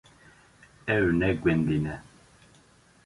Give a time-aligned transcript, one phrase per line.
[0.95, 1.95] Ew ne gundî ne.